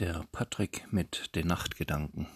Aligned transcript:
Der 0.00 0.26
Patrick 0.32 0.92
mit 0.92 1.36
den 1.36 1.46
Nachtgedanken. 1.46 2.26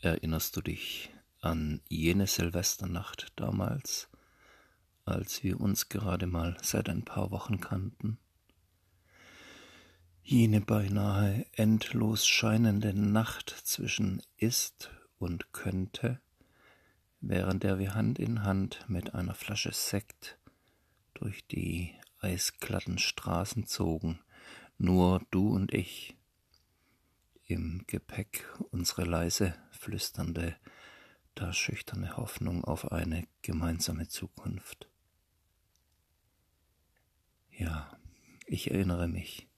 Erinnerst 0.00 0.56
du 0.56 0.62
dich 0.62 1.10
an 1.42 1.82
jene 1.90 2.26
Silvesternacht 2.26 3.34
damals, 3.36 4.08
als 5.04 5.42
wir 5.42 5.60
uns 5.60 5.90
gerade 5.90 6.26
mal 6.26 6.56
seit 6.62 6.88
ein 6.88 7.04
paar 7.04 7.30
Wochen 7.30 7.60
kannten? 7.60 8.16
Jene 10.22 10.62
beinahe 10.62 11.44
endlos 11.52 12.26
scheinende 12.26 12.94
Nacht 12.94 13.50
zwischen 13.50 14.22
ist 14.38 14.90
und 15.18 15.52
könnte, 15.52 16.22
während 17.20 17.64
der 17.64 17.78
wir 17.78 17.94
Hand 17.94 18.18
in 18.18 18.44
Hand 18.44 18.82
mit 18.88 19.14
einer 19.14 19.34
Flasche 19.34 19.72
Sekt 19.72 20.38
durch 21.12 21.46
die 21.48 21.94
eisglatten 22.20 22.98
Straßen 22.98 23.66
zogen, 23.66 24.20
nur 24.78 25.22
du 25.30 25.54
und 25.54 25.72
ich, 25.72 26.16
im 27.46 27.84
Gepäck 27.86 28.46
unsere 28.70 29.04
leise 29.04 29.54
flüsternde, 29.70 30.56
da 31.34 31.52
schüchterne 31.52 32.16
Hoffnung 32.16 32.64
auf 32.64 32.90
eine 32.90 33.26
gemeinsame 33.42 34.08
Zukunft. 34.08 34.88
Ja, 37.50 37.96
ich 38.46 38.70
erinnere 38.70 39.06
mich, 39.06 39.48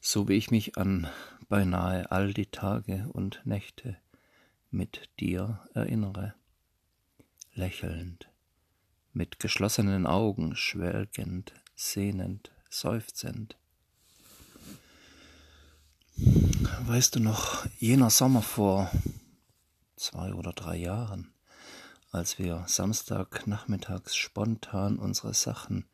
so 0.00 0.28
wie 0.28 0.34
ich 0.34 0.50
mich 0.50 0.76
an 0.76 1.08
beinahe 1.48 2.10
all 2.10 2.34
die 2.34 2.46
Tage 2.46 3.08
und 3.12 3.40
Nächte 3.44 3.96
mit 4.70 5.08
dir 5.20 5.66
erinnere, 5.72 6.34
lächelnd, 7.54 8.28
mit 9.12 9.38
geschlossenen 9.38 10.06
Augen 10.06 10.56
schwelgend 10.56 11.54
sehnend, 11.74 12.52
seufzend. 12.70 13.56
Weißt 16.86 17.16
du 17.16 17.20
noch, 17.20 17.66
jener 17.78 18.10
Sommer 18.10 18.42
vor 18.42 18.90
zwei 19.96 20.32
oder 20.34 20.52
drei 20.52 20.76
Jahren, 20.76 21.32
als 22.10 22.38
wir 22.38 22.64
Samstagnachmittags 22.68 24.14
spontan 24.14 24.98
unsere 24.98 25.34
Sachen 25.34 25.88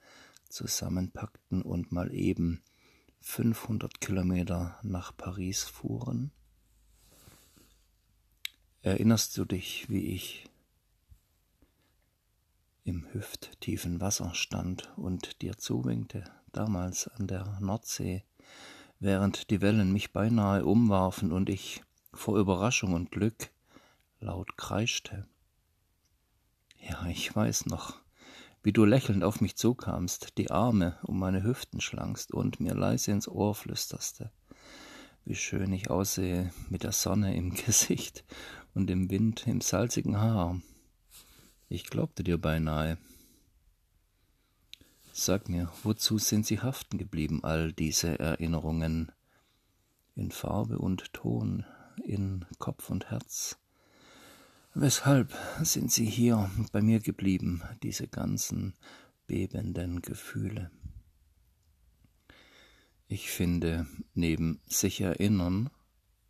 zusammenpackten 0.48 1.62
und 1.62 1.92
mal 1.92 2.12
eben 2.12 2.62
500 3.20 4.00
Kilometer 4.00 4.78
nach 4.82 5.16
Paris 5.16 5.62
fuhren? 5.62 6.32
Erinnerst 8.82 9.36
du 9.36 9.44
dich, 9.44 9.88
wie 9.88 10.06
ich 10.06 10.49
im 12.84 13.06
hüfttiefen 13.12 14.00
Wasser 14.00 14.34
stand 14.34 14.92
und 14.96 15.42
dir 15.42 15.58
zuwinkte, 15.58 16.24
damals 16.52 17.08
an 17.08 17.26
der 17.26 17.58
Nordsee, 17.60 18.24
während 18.98 19.50
die 19.50 19.60
Wellen 19.60 19.92
mich 19.92 20.12
beinahe 20.12 20.64
umwarfen 20.64 21.32
und 21.32 21.48
ich 21.48 21.82
vor 22.12 22.38
Überraschung 22.38 22.92
und 22.94 23.10
Glück 23.10 23.50
laut 24.20 24.56
kreischte. 24.56 25.26
Ja, 26.88 27.06
ich 27.06 27.34
weiß 27.34 27.66
noch, 27.66 27.96
wie 28.62 28.72
du 28.72 28.84
lächelnd 28.84 29.24
auf 29.24 29.40
mich 29.40 29.56
zukamst, 29.56 30.36
die 30.38 30.50
Arme 30.50 30.98
um 31.02 31.18
meine 31.18 31.42
Hüften 31.42 31.80
schlangst 31.80 32.32
und 32.32 32.60
mir 32.60 32.74
leise 32.74 33.10
ins 33.10 33.28
Ohr 33.28 33.54
flüsterste, 33.54 34.30
wie 35.24 35.34
schön 35.34 35.72
ich 35.72 35.90
aussehe 35.90 36.52
mit 36.68 36.82
der 36.82 36.92
Sonne 36.92 37.34
im 37.34 37.54
Gesicht 37.66 38.24
und 38.74 38.88
dem 38.88 39.10
Wind 39.10 39.46
im 39.46 39.60
salzigen 39.60 40.18
Haar, 40.20 40.60
ich 41.70 41.84
glaubte 41.84 42.24
dir 42.24 42.36
beinahe. 42.36 42.98
Sag 45.12 45.48
mir, 45.48 45.70
wozu 45.84 46.18
sind 46.18 46.44
sie 46.44 46.60
haften 46.60 46.98
geblieben, 46.98 47.44
all 47.44 47.72
diese 47.72 48.18
Erinnerungen 48.18 49.12
in 50.16 50.32
Farbe 50.32 50.78
und 50.78 51.12
Ton, 51.12 51.64
in 52.04 52.44
Kopf 52.58 52.90
und 52.90 53.10
Herz? 53.10 53.56
Weshalb 54.74 55.32
sind 55.62 55.92
sie 55.92 56.06
hier 56.06 56.50
bei 56.72 56.82
mir 56.82 56.98
geblieben, 56.98 57.62
diese 57.84 58.08
ganzen 58.08 58.74
bebenden 59.28 60.02
Gefühle? 60.02 60.72
Ich 63.06 63.30
finde, 63.30 63.86
neben 64.14 64.60
sich 64.66 65.00
erinnern 65.00 65.70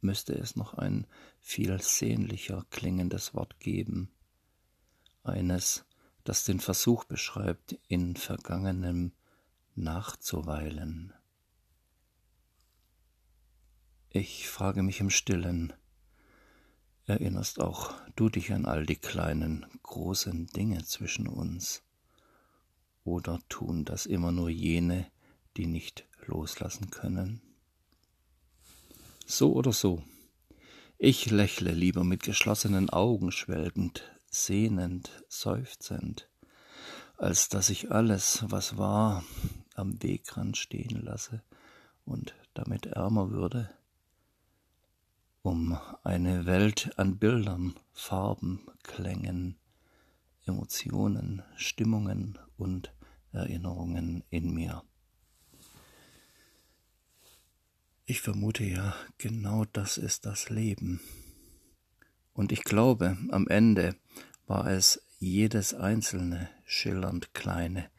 müsste 0.03 0.35
es 0.35 0.55
noch 0.57 0.75
ein 0.75 1.07
viel 1.41 1.81
sehnlicher 1.81 2.67
klingendes 2.71 3.35
Wort 3.35 3.59
geben, 3.61 4.11
eines, 5.23 5.85
das 6.25 6.45
den 6.45 6.61
Versuch 6.61 7.05
beschreibt, 7.05 7.79
in 7.89 8.17
Vergangenem 8.17 9.13
nachzuweilen. 9.75 11.13
Ich 14.11 14.49
frage 14.49 14.83
mich 14.83 15.01
im 15.01 15.11
stillen, 15.11 15.73
erinnerst 17.07 17.61
auch 17.61 17.95
du 18.17 18.29
dich 18.29 18.53
an 18.53 18.67
all 18.67 18.85
die 18.85 18.97
kleinen, 18.97 19.67
großen 19.83 20.47
Dinge 20.49 20.85
zwischen 20.85 21.29
uns? 21.29 21.83
Oder 23.05 23.41
tun 23.49 23.85
das 23.85 24.07
immer 24.07 24.33
nur 24.33 24.51
jene, 24.51 25.11
die 25.57 25.67
nicht 25.67 26.07
loslassen 26.27 26.91
können? 26.91 27.41
So 29.27 29.53
oder 29.53 29.73
so, 29.73 30.03
ich 30.99 31.31
lächle 31.31 31.73
lieber 31.73 32.05
mit 32.05 32.23
geschlossenen 32.25 32.91
Augen 32.91 33.33
schwelgend 33.33 34.05
sehnend, 34.31 35.11
seufzend, 35.29 36.29
als 37.19 37.49
dass 37.49 37.69
ich 37.69 37.91
alles, 37.91 38.45
was 38.49 38.79
war, 38.79 39.25
am 39.75 40.03
Wegrand 40.03 40.57
stehen 40.57 41.03
lasse 41.03 41.43
und 42.05 42.35
damit 42.55 42.87
ärmer 42.87 43.31
würde, 43.31 43.69
um 45.43 45.79
eine 46.05 46.47
Welt 46.47 46.93
an 46.97 47.19
Bildern, 47.19 47.75
Farben, 47.93 48.67
Klängen, 48.83 49.57
Emotionen, 50.47 51.43
Stimmungen 51.57 52.39
und 52.57 52.93
Erinnerungen 53.33 54.25
in 54.31 54.53
mir. 54.53 54.83
Ich 58.07 58.21
vermute 58.21 58.65
ja, 58.65 58.95
genau 59.19 59.65
das 59.65 59.97
ist 59.97 60.27
das 60.27 60.51
Leben. 60.51 61.01
Und 62.33 62.53
ich 62.53 62.65
glaube, 62.65 63.17
am 63.31 63.49
Ende 63.49 63.97
war 64.47 64.67
es 64.67 65.03
jedes 65.19 65.75
einzelne 65.75 66.49
schillernd 66.65 67.35
kleine, 67.35 67.91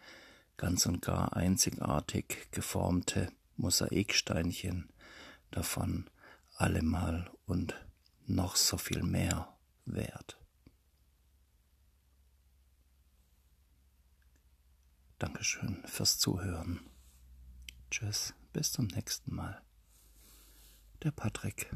ganz 0.57 0.85
und 0.85 1.01
gar 1.01 1.35
einzigartig 1.35 2.47
geformte 2.51 3.31
Mosaiksteinchen 3.57 4.89
davon 5.51 6.09
allemal 6.55 7.29
und 7.45 7.75
noch 8.25 8.55
so 8.55 8.77
viel 8.77 9.03
mehr 9.03 9.55
wert. 9.85 10.37
Dankeschön 15.19 15.83
fürs 15.85 16.17
Zuhören. 16.17 16.79
Tschüss, 17.91 18.33
bis 18.53 18.71
zum 18.71 18.87
nächsten 18.87 19.35
Mal. 19.35 19.61
Der 21.03 21.11
Patrick. 21.11 21.69